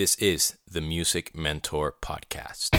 [0.00, 2.70] This is the Music Mentor Podcast.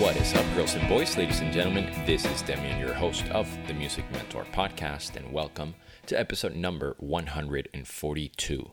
[0.00, 1.92] What is up, girls and boys, ladies and gentlemen?
[2.06, 5.74] This is Demian, your host of the Music Mentor Podcast, and welcome
[6.06, 8.70] to episode number 142.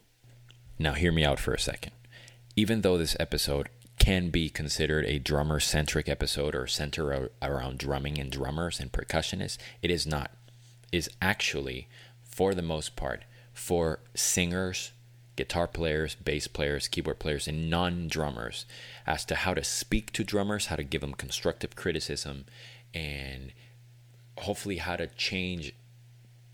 [0.82, 1.92] Now, hear me out for a second.
[2.60, 3.70] Even though this episode
[4.00, 9.58] can be considered a drummer centric episode or center around drumming and drummers and percussionists,
[9.82, 10.32] it is not.
[10.92, 11.88] It is actually,
[12.22, 14.92] for the most part, for singers,
[15.38, 18.66] guitar players, bass players, keyboard players, and non drummers
[19.08, 22.44] as to how to speak to drummers, how to give them constructive criticism,
[22.94, 23.54] and
[24.38, 25.72] hopefully how to change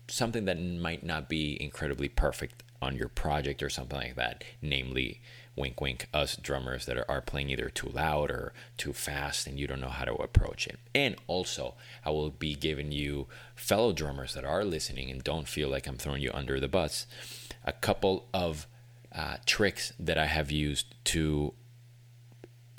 [0.06, 4.44] something that might not be incredibly perfect on your project or something like that.
[4.62, 5.20] Namely,
[5.56, 9.58] wink, wink, us drummers that are, are playing either too loud or too fast and
[9.58, 10.78] you don't know how to approach it.
[10.94, 15.68] And also, I will be giving you fellow drummers that are listening and don't feel
[15.68, 17.06] like I'm throwing you under the bus
[17.64, 18.66] a couple of
[19.14, 21.54] uh, tricks that I have used to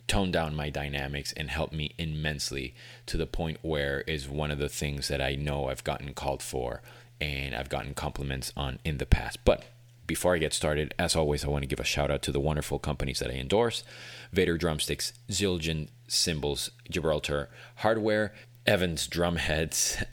[0.07, 2.73] tone down my dynamics and help me immensely
[3.07, 6.41] to the point where is one of the things that I know I've gotten called
[6.41, 6.81] for
[7.19, 9.39] and I've gotten compliments on in the past.
[9.43, 9.65] But
[10.07, 12.39] before I get started, as always, I want to give a shout out to the
[12.39, 13.83] wonderful companies that I endorse
[14.31, 18.33] Vater Drumsticks, Zildjian Cymbals, Gibraltar Hardware,
[18.65, 20.03] Evans Drumheads,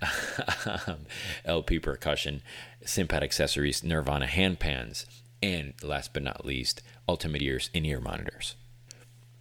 [1.44, 2.42] LP Percussion,
[2.84, 5.06] Cympad Accessories, Nirvana Handpans,
[5.42, 8.56] and last but not least, Ultimate Ears in ear monitors.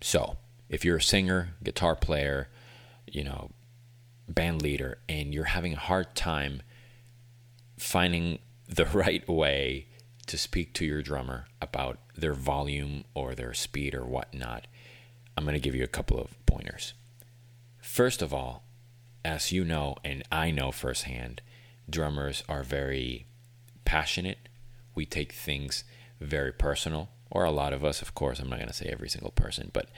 [0.02, 0.38] So,
[0.70, 2.50] if you're a singer, guitar player,
[3.08, 3.52] you know,
[4.28, 6.62] band leader, and you're having a hard time
[7.78, 9.88] finding the right way
[10.34, 14.66] to speak to your drummer about their volume or their speed or whatnot,
[15.38, 16.96] I'm going to give you a couple of pointers.
[17.78, 18.64] First of all,
[19.24, 21.44] as you know, and I know firsthand,
[21.88, 23.28] drummers are very
[23.86, 24.50] passionate.
[24.96, 25.84] We take things
[26.20, 28.40] very personal, or a lot of us, of course.
[28.40, 29.90] I'm not going to say every single person, but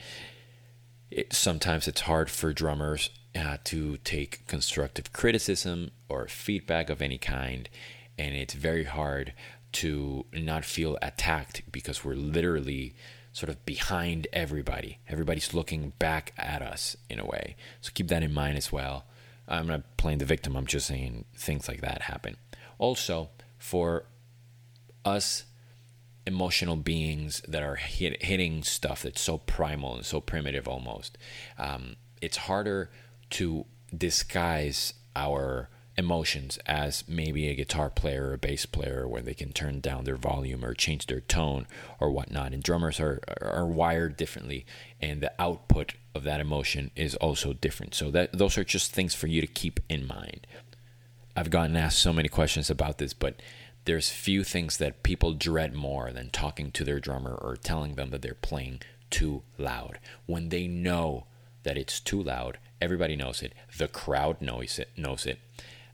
[1.10, 7.16] it, sometimes it's hard for drummers uh, to take constructive criticism or feedback of any
[7.16, 7.70] kind,
[8.18, 9.32] and it's very hard
[9.76, 12.94] to not feel attacked because we're literally
[13.32, 14.98] sort of behind everybody.
[15.06, 17.56] Everybody's looking back at us in a way.
[17.82, 19.04] So keep that in mind as well.
[19.46, 22.36] I'm not playing the victim, I'm just saying things like that happen.
[22.78, 23.28] Also,
[23.58, 24.06] for
[25.04, 25.44] us
[26.26, 31.18] emotional beings that are hit, hitting stuff that's so primal and so primitive almost,
[31.58, 32.90] um, it's harder
[33.30, 39.34] to disguise our emotions as maybe a guitar player or a bass player where they
[39.34, 41.66] can turn down their volume or change their tone
[41.98, 42.52] or whatnot.
[42.52, 44.66] And drummers are are wired differently
[45.00, 47.94] and the output of that emotion is also different.
[47.94, 50.46] So that those are just things for you to keep in mind.
[51.34, 53.40] I've gotten asked so many questions about this but
[53.86, 58.10] there's few things that people dread more than talking to their drummer or telling them
[58.10, 58.80] that they're playing
[59.10, 60.00] too loud.
[60.26, 61.26] When they know
[61.62, 63.54] that it's too loud everybody knows it.
[63.78, 65.38] The crowd knows it knows it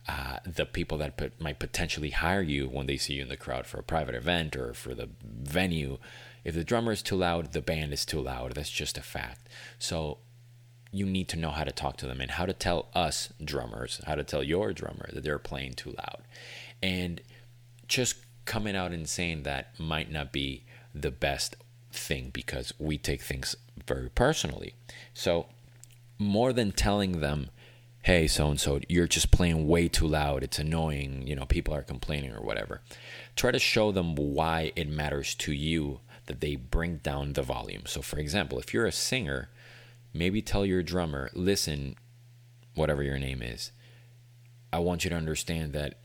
[0.09, 3.37] uh, the people that put, might potentially hire you when they see you in the
[3.37, 5.99] crowd for a private event or for the venue.
[6.45, 8.55] If the drummer is too loud, the band is too loud.
[8.55, 9.49] That's just a fact.
[9.79, 10.19] So
[10.91, 14.01] you need to know how to talk to them and how to tell us drummers,
[14.07, 16.23] how to tell your drummer that they're playing too loud.
[16.83, 17.21] And
[17.87, 20.65] just coming out and saying that might not be
[20.95, 21.57] the best
[21.93, 24.75] thing because we take things very personally.
[25.15, 25.47] So,
[26.19, 27.51] more than telling them,
[28.03, 30.43] hey, so and so, you're just playing way too loud.
[30.43, 31.27] It's annoying.
[31.27, 32.83] You know, people are complaining or whatever.
[33.37, 37.83] Try to show them why it matters to you that they bring down the volume.
[37.87, 39.51] So, for example, if you're a singer,
[40.13, 41.97] maybe tell your drummer, listen,
[42.75, 43.73] whatever your name is,
[44.73, 45.99] I want you to understand that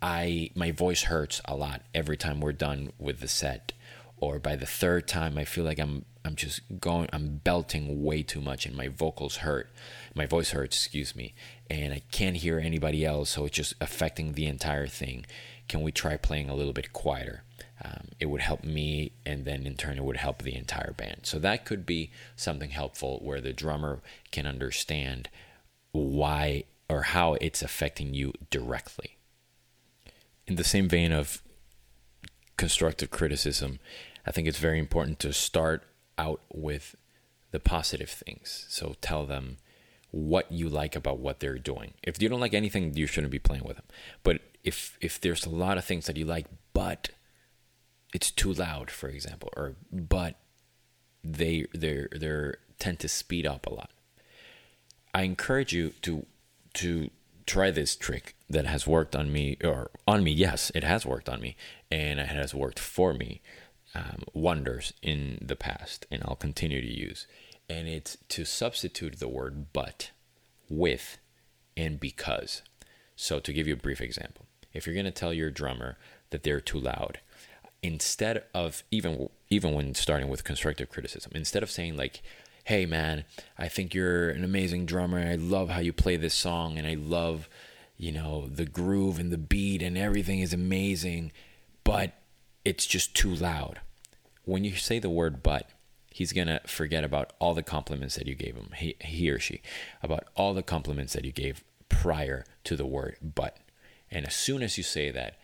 [0.00, 3.72] I my voice hurts a lot every time we're done with the set
[4.16, 8.22] or by the third time I feel like I'm I'm just going I'm belting way
[8.22, 9.70] too much and my vocals hurt.
[10.14, 11.34] My voice hurts, excuse me,
[11.68, 15.24] and I can't hear anybody else, so it's just affecting the entire thing.
[15.68, 17.44] Can we try playing a little bit quieter?
[17.84, 21.20] Um, it would help me, and then in turn, it would help the entire band.
[21.22, 24.00] So that could be something helpful where the drummer
[24.30, 25.28] can understand
[25.92, 29.16] why or how it's affecting you directly.
[30.46, 31.42] In the same vein of
[32.56, 33.80] constructive criticism,
[34.26, 35.84] I think it's very important to start
[36.18, 36.96] out with
[37.50, 38.66] the positive things.
[38.68, 39.58] So tell them
[40.10, 41.94] what you like about what they're doing.
[42.02, 43.86] If you don't like anything, you shouldn't be playing with them.
[44.22, 47.10] But if if there's a lot of things that you like, but
[48.14, 50.36] it's too loud, for example, or but
[51.24, 53.90] they they they tend to speed up a lot.
[55.14, 56.26] I encourage you to
[56.74, 57.10] to
[57.46, 60.32] try this trick that has worked on me or on me.
[60.32, 61.56] Yes, it has worked on me,
[61.90, 63.40] and it has worked for me
[63.94, 67.26] um, wonders in the past, and I'll continue to use.
[67.68, 70.10] And it's to substitute the word "but"
[70.68, 71.18] with
[71.76, 72.62] and because.
[73.16, 75.96] So, to give you a brief example, if you're going to tell your drummer
[76.30, 77.20] that they're too loud,
[77.82, 82.22] instead of even even when starting with constructive criticism, instead of saying like,
[82.64, 83.24] "Hey man,
[83.58, 85.18] I think you're an amazing drummer.
[85.18, 87.48] I love how you play this song and I love,
[87.96, 91.32] you know, the groove and the beat and everything is amazing,
[91.84, 92.12] but
[92.64, 93.80] it's just too loud."
[94.44, 95.70] When you say the word but,
[96.10, 99.38] he's going to forget about all the compliments that you gave him, he, he or
[99.38, 99.62] she,
[100.02, 103.58] about all the compliments that you gave prior to the word but.
[104.10, 105.38] And as soon as you say that,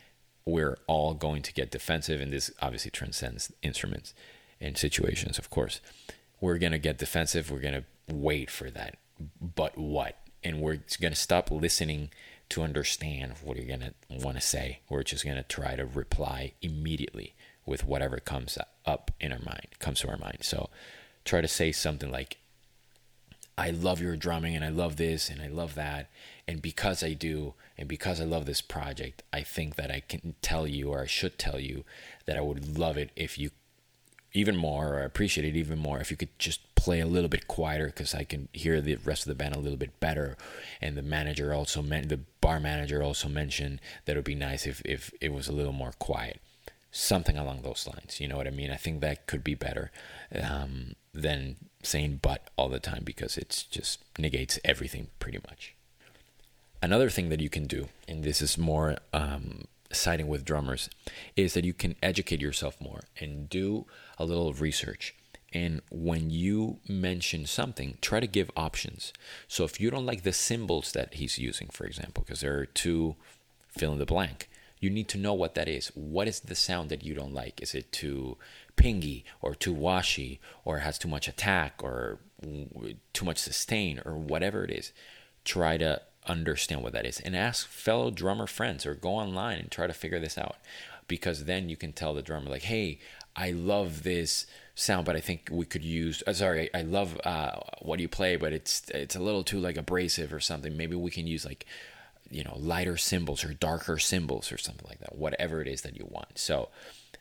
[0.45, 4.15] we're all going to get defensive, and this obviously transcends instruments
[4.61, 5.81] and situations, of course.
[6.41, 7.51] We're going to get defensive.
[7.51, 8.97] We're going to wait for that.
[9.41, 10.19] But what?
[10.43, 12.11] And we're going to stop listening
[12.51, 14.81] to understand what you're going to want to say.
[14.89, 17.35] We're just going to try to reply immediately
[17.67, 18.57] with whatever comes
[18.87, 20.39] up in our mind, comes to our mind.
[20.43, 20.71] So
[21.25, 22.39] try to say something like,
[23.59, 26.09] I love your drumming and I love this and I love that.
[26.47, 30.37] And because I do, and because I love this project, I think that I can
[30.41, 31.85] tell you, or I should tell you,
[32.25, 33.51] that I would love it if you
[34.33, 37.49] even more, or appreciate it even more, if you could just play a little bit
[37.49, 40.37] quieter because I can hear the rest of the band a little bit better.
[40.81, 44.67] And the manager also meant, the bar manager also mentioned that it would be nice
[44.67, 46.41] if, if it was a little more quiet
[46.91, 48.21] something along those lines.
[48.21, 48.71] You know what I mean?
[48.71, 49.91] I think that could be better
[50.35, 55.75] um, than saying but all the time because it's just negates everything pretty much.
[56.83, 60.91] Another thing that you can do, and this is more um, siding with drummers,
[61.37, 63.87] is that you can educate yourself more and do
[64.19, 65.15] a little research.
[65.53, 69.13] And when you mention something, try to give options.
[69.47, 72.67] So if you don't like the cymbals that he's using, for example, because there are
[72.67, 73.17] two
[73.69, 75.89] fill in the blank, you need to know what that is.
[75.95, 77.63] What is the sound that you don't like?
[77.63, 78.37] Is it too
[78.77, 82.21] pingy or too washy or has too much attack or
[83.13, 84.93] too much sustain or whatever it is?
[85.45, 87.21] Try to understand what that is.
[87.21, 90.57] And ask fellow drummer friends or go online and try to figure this out.
[91.07, 92.99] Because then you can tell the drummer like hey
[93.35, 97.19] i love this sound but i think we could use uh, sorry I, I love
[97.25, 100.77] uh, what you play but it's it's a little too like abrasive or something.
[100.77, 101.65] Maybe we can use like
[102.31, 105.97] you know lighter cymbals or darker cymbals or something like that whatever it is that
[105.97, 106.39] you want.
[106.39, 106.69] So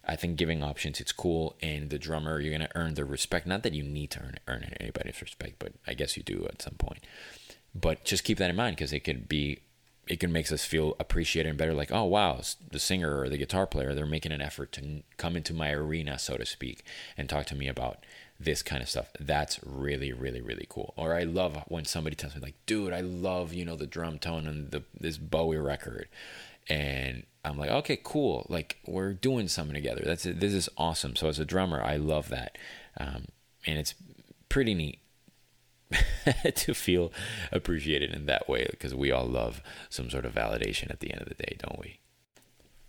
[0.06, 3.48] i think giving options it's cool and the drummer you're going to earn the respect.
[3.48, 6.62] Not that you need to earn, earn anybody's respect but i guess you do at
[6.62, 7.04] some point
[7.80, 9.60] but just keep that in mind because it could be
[10.08, 12.40] it can make us feel appreciated and better like oh wow
[12.72, 16.18] the singer or the guitar player they're making an effort to come into my arena
[16.18, 16.84] so to speak
[17.18, 17.98] and talk to me about
[18.40, 19.10] this kind of stuff.
[19.20, 20.94] That's really, really, really cool.
[20.96, 24.20] Or I love when somebody tells me like, dude, I love, you know, the drum
[24.20, 26.08] tone and the this Bowie record.
[26.70, 28.46] And I'm like, okay, cool.
[28.50, 30.04] Like we're doing something together.
[30.06, 30.40] That's it.
[30.40, 31.16] This is awesome.
[31.16, 32.58] So as a drummer, I love that.
[32.98, 33.26] Um,
[33.66, 33.96] and it's
[34.50, 35.00] pretty neat
[36.56, 37.12] to feel
[37.51, 41.22] appreciated in that way because we all love some sort of validation at the end
[41.22, 42.00] of the day, don't we?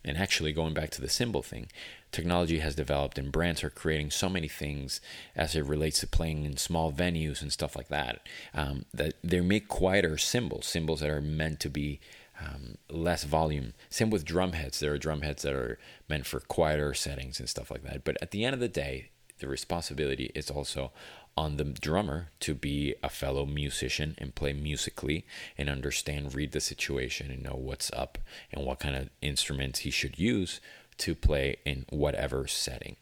[0.05, 1.69] And actually, going back to the cymbal thing,
[2.13, 5.01] technology has developed and brands are creating so many things
[5.37, 8.21] as it relates to playing in small venues and stuff like that
[8.55, 12.01] um, that they make quieter cymbals, cymbals that are meant to be
[12.41, 13.75] um, less volume.
[13.91, 14.79] Same with drum heads.
[14.79, 18.05] There are drum heads that are meant for quieter settings and stuff like that.
[18.05, 20.93] But at the end of the day, the responsibility is also
[21.37, 25.25] on the drummer to be a fellow musician and play musically
[25.57, 28.19] and understand, read the situation and know what's up
[28.53, 30.61] and what kind of instruments he should use
[30.97, 32.97] to play in whatever setting.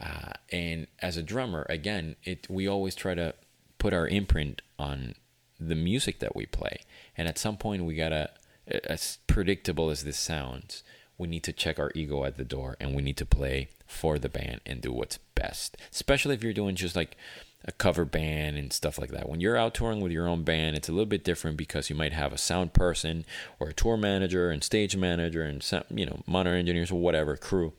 [0.00, 3.34] Uh, and as a drummer, again, it we always try to
[3.78, 5.14] put our imprint on
[5.58, 6.80] the music that we play.
[7.16, 8.30] And at some point, we gotta,
[8.66, 10.82] as predictable as this sounds,
[11.18, 14.18] we need to check our ego at the door and we need to play for
[14.18, 15.76] the band and do what's best.
[15.90, 17.16] Especially if you're doing just like
[17.64, 19.28] a cover band and stuff like that.
[19.28, 21.96] When you're out touring with your own band, it's a little bit different because you
[21.96, 23.24] might have a sound person
[23.58, 27.36] or a tour manager and stage manager and some, you know, monitor engineers or whatever
[27.36, 27.72] crew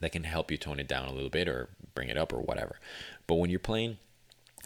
[0.00, 2.40] that can help you tone it down a little bit or bring it up or
[2.40, 2.78] whatever.
[3.26, 3.98] But when you're playing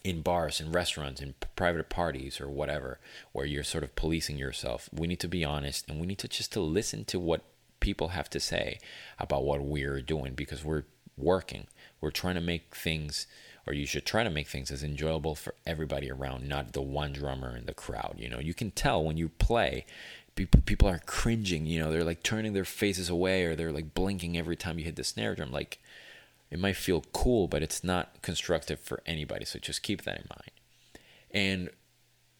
[0.05, 2.99] in bars and restaurants and private parties or whatever
[3.33, 6.29] where you're sort of policing yourself, we need to be honest and we need to
[6.29, 7.43] just to listen to what
[7.87, 8.81] people have to say
[9.17, 10.83] about what we're doing because we're
[11.17, 11.69] working.
[12.01, 13.29] We're trying to make things
[13.65, 17.13] or you should try to make things as enjoyable for everybody around, not the one
[17.13, 18.17] drummer in the crowd.
[18.19, 19.87] You know, you can tell when you play,
[20.35, 21.65] people people are cringing.
[21.65, 24.85] You know, they're like turning their faces away or they're like blinking every time you
[24.85, 25.53] hit the snare drum.
[25.53, 25.79] Like,
[26.51, 29.45] it might feel cool, but it's not constructive for anybody.
[29.45, 30.51] So just keep that in mind.
[31.31, 31.71] And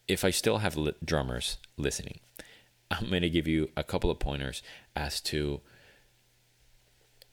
[0.09, 2.19] if I still have li- drummers listening,
[2.89, 4.63] I'm going to give you a couple of pointers
[4.97, 5.61] as to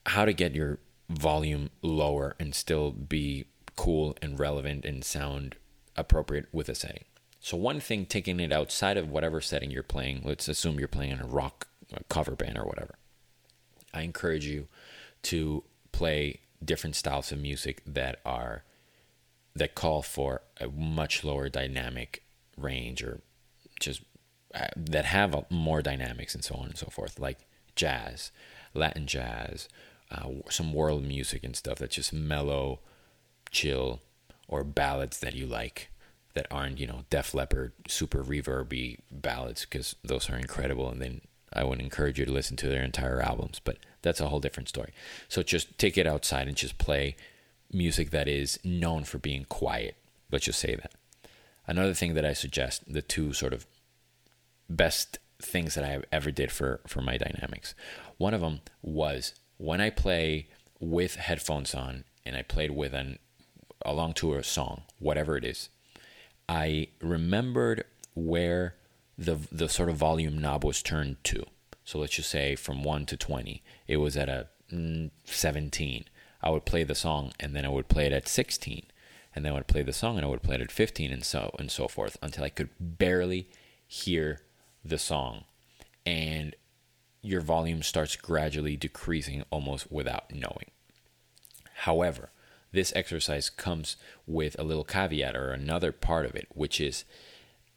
[0.07, 0.79] how to get your
[1.09, 5.57] volume lower and still be cool and relevant and sound
[5.97, 7.05] appropriate with a setting.
[7.41, 11.13] So, one thing, taking it outside of whatever setting you're playing, let's assume you're playing
[11.13, 11.69] in a rock
[12.09, 12.95] cover band or whatever.
[13.93, 14.69] I encourage you
[15.25, 18.65] to play different styles of music that are
[19.55, 22.25] that call for a much lower dynamic
[22.57, 23.21] range or
[23.79, 24.03] just
[24.55, 27.39] uh, that have a, more dynamics and so on and so forth, like
[27.77, 28.31] jazz,
[28.73, 29.69] Latin jazz,
[30.11, 32.81] uh, some world music and stuff that's just mellow,
[33.51, 34.01] chill,
[34.49, 35.91] or ballads that you like
[36.35, 41.21] that aren't you know Def Leppard super reverby ballads because those are incredible and then
[41.53, 44.69] I would encourage you to listen to their entire albums but that's a whole different
[44.69, 44.93] story.
[45.29, 47.17] So just take it outside and just play
[47.73, 49.97] music that is known for being quiet.
[50.31, 50.93] Let's just say that.
[51.67, 53.67] Another thing that I suggest the two sort of
[54.69, 57.75] best things that I ever did for for my dynamics
[58.19, 60.49] one of them was when I play
[60.81, 63.19] with headphones on and I played with an
[63.85, 65.69] along to a song whatever it is
[66.49, 68.77] I remembered where
[69.17, 71.45] the the sort of volume knob was turned to.
[71.85, 76.07] So let's just say from 1 to 20, it was at a mm, 17.
[76.43, 78.87] I would play the song and then I would play it at 16.
[79.35, 81.25] And then I would play the song and I would play it at 15 and
[81.25, 83.49] so and so forth until I could barely
[83.87, 84.41] hear
[84.85, 85.45] the song.
[86.05, 86.55] And
[87.23, 90.71] your volume starts gradually decreasing almost without knowing.
[91.79, 92.31] However,
[92.73, 97.05] this exercise comes with a little caveat or another part of it, which is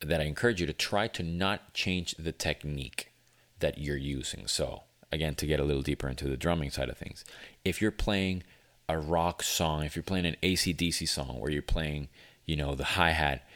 [0.02, 3.12] that I encourage you to try to not change the technique
[3.60, 4.48] that you're using.
[4.48, 7.24] So, again, to get a little deeper into the drumming side of things,
[7.64, 8.44] if you're playing
[8.90, 12.10] a rock song, if you're playing an ACDC song where you're playing,
[12.46, 13.48] you know, the hi hat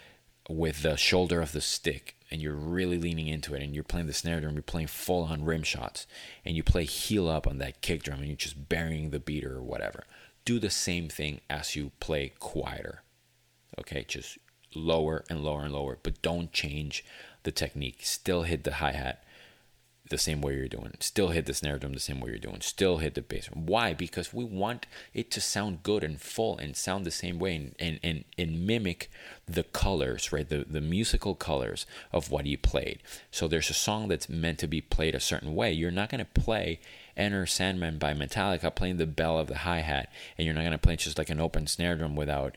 [0.49, 4.07] with the shoulder of the stick and you're really leaning into it and you're playing
[4.07, 6.07] the snare drum, you're playing full on rim shots
[6.45, 9.57] and you play heel up on that kick drum and you're just burying the beater
[9.57, 10.05] or whatever
[10.45, 13.03] do the same thing as you play quieter.
[13.79, 14.37] Okay, just
[14.75, 17.05] lower and lower and lower, but don't change
[17.43, 17.99] the technique.
[18.01, 19.23] Still hit the hi hat
[20.11, 20.93] the same way you're doing.
[20.99, 22.61] Still hit the snare drum the same way you're doing.
[22.61, 23.47] Still hit the bass.
[23.47, 23.65] Drum.
[23.65, 23.93] Why?
[23.93, 27.75] Because we want it to sound good and full and sound the same way and,
[27.79, 29.09] and, and, and mimic
[29.47, 30.47] the colors, right?
[30.47, 32.99] The, the musical colors of what you played.
[33.31, 35.71] So there's a song that's meant to be played a certain way.
[35.71, 36.79] You're not to play
[37.17, 40.77] Enter Sandman by Metallica playing the bell of the hi hat, and you're not to
[40.77, 42.55] play just like an open snare drum without,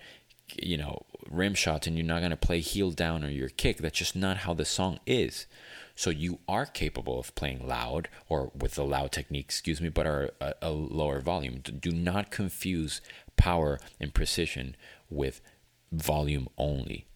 [0.57, 3.79] you know, rim shots, and you're not going to play heel down or your kick.
[3.79, 5.47] That's just not how the song is.
[5.97, 10.07] So you are capable of playing loud or with the loud technique, excuse me, but
[10.07, 11.61] are a, a lower volume.
[11.61, 13.01] Do not confuse
[13.37, 14.77] power and precision
[15.09, 15.41] with
[15.93, 17.07] volume only.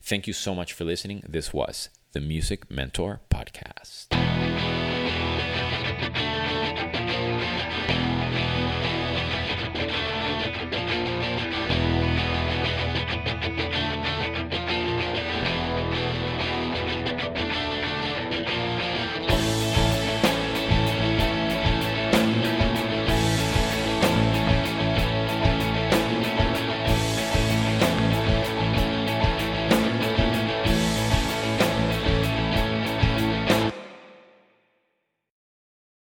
[0.00, 1.22] Thank you so much for listening.
[1.28, 4.08] This was the Music Mentor Podcast.